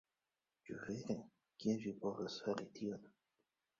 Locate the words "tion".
2.81-3.05